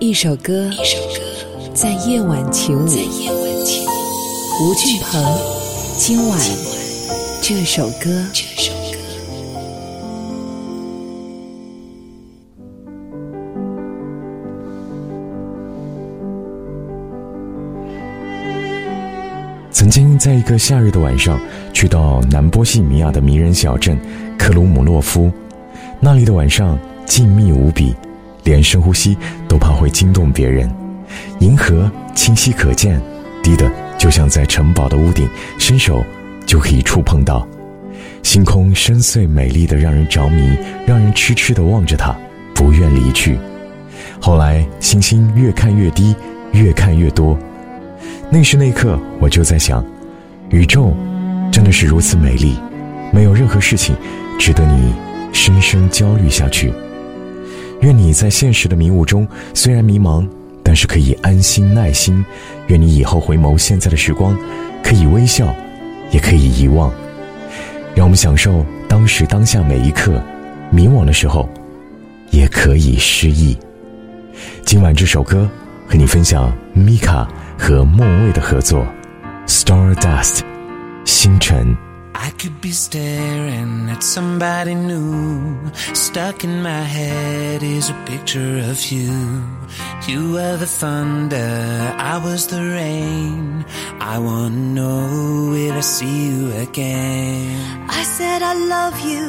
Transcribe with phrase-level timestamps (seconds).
[0.00, 0.70] 一首歌，
[1.74, 2.84] 在夜晚起舞。
[2.84, 2.86] 吴
[4.74, 5.20] 俊鹏，
[5.96, 6.38] 今晚
[7.42, 8.08] 这首歌。
[19.72, 21.40] 曾经在一个夏日的晚上，
[21.72, 23.98] 去到南波西米亚的迷人小镇
[24.38, 25.28] 克鲁姆洛夫，
[25.98, 27.96] 那里的晚上静谧无比，
[28.48, 29.14] 连深呼吸
[29.46, 30.66] 都怕会惊动别人。
[31.40, 32.98] 银河清晰可见，
[33.42, 36.02] 低的就像在城堡的屋顶，伸手
[36.46, 37.46] 就可以触碰到。
[38.22, 40.56] 星空深邃美丽的，让人着迷，
[40.86, 42.16] 让人痴痴的望着它，
[42.54, 43.38] 不愿离去。
[44.18, 46.16] 后来星星越看越低，
[46.52, 47.38] 越看越多。
[48.30, 49.84] 那时那刻，我就在想，
[50.48, 50.96] 宇宙
[51.52, 52.56] 真的是如此美丽，
[53.12, 53.94] 没有任何事情
[54.38, 54.94] 值得你
[55.34, 56.72] 深深焦虑下去。
[57.80, 60.28] 愿你在现实的迷雾中，虽然迷茫，
[60.62, 62.24] 但是可以安心耐心。
[62.66, 64.36] 愿你以后回眸现在的时光，
[64.82, 65.54] 可以微笑，
[66.10, 66.92] 也可以遗忘。
[67.94, 70.22] 让我们享受当时当下每一刻，
[70.70, 71.48] 迷惘的时候，
[72.30, 73.56] 也可以失忆。
[74.64, 75.48] 今晚这首歌
[75.86, 77.28] 和你分享，米卡。
[77.60, 78.86] 和莫蔚的合作，
[79.48, 80.38] 《Stardust》
[81.04, 81.87] 星辰。
[82.20, 85.70] I could be staring at somebody new.
[85.94, 89.12] Stuck in my head is a picture of you.
[90.08, 93.64] You were the thunder, I was the rain.
[94.00, 97.86] I wanna know will I see you again?
[97.88, 99.24] I said I love you,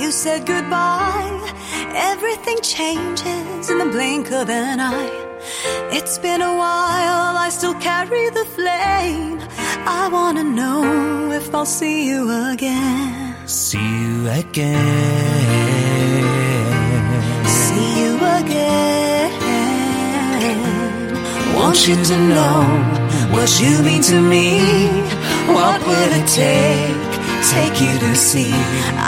[0.00, 1.36] you said goodbye.
[2.12, 5.24] Everything changes in the blink of an eye.
[5.96, 9.38] It's been a while, I still carry the flame.
[10.00, 10.87] I wanna know if
[11.58, 13.34] I'll see you again.
[13.48, 14.78] See you again.
[17.46, 19.32] See you again.
[21.56, 22.62] Want you to know
[23.34, 24.46] what you mean to me.
[25.56, 27.10] What will it take?
[27.50, 28.54] Take you to see.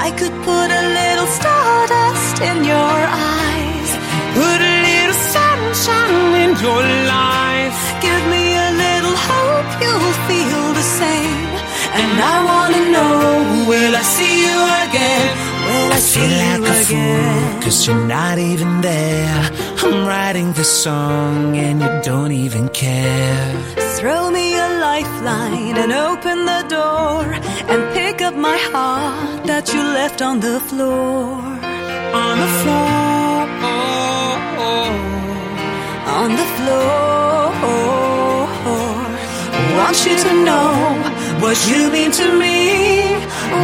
[0.04, 2.98] I could put a little stardust in your
[3.38, 3.90] eyes.
[4.34, 7.39] Put a little sunshine in your life.
[12.20, 15.28] I wanna know, will I see you again?
[15.66, 19.50] Will I, I feel like a fool, cause you're not even there.
[19.82, 23.52] I'm writing this song and you don't even care.
[23.98, 27.24] Throw me a lifeline and open the door
[27.70, 31.40] and pick up my heart that you left on the floor.
[32.24, 33.40] On the floor.
[36.18, 37.20] On the floor.
[39.80, 40.49] Want you to know
[41.50, 43.02] what you mean to me.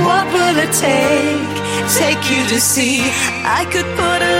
[0.08, 1.56] What will it take?
[2.02, 2.98] Take you to see.
[3.58, 4.35] I could put a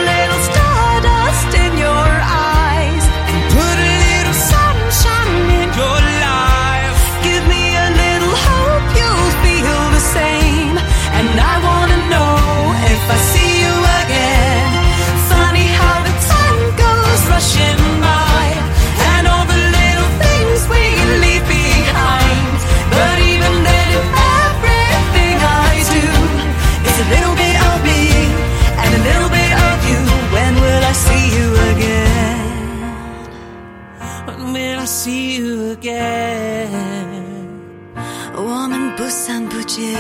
[38.36, 39.96] 我们不散不见。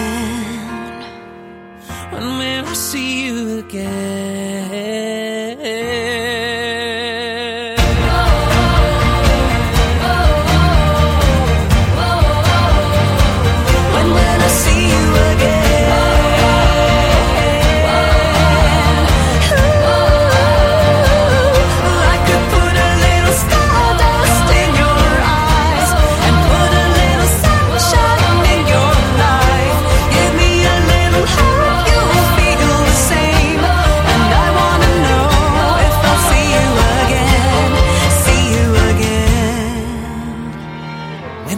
[2.11, 5.04] When will I see you again?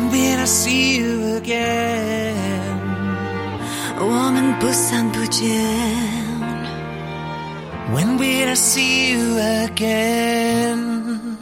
[0.07, 2.33] When will I see you again?
[3.99, 5.51] 我们不散不见。
[7.93, 9.37] When will I see you
[9.67, 11.36] again?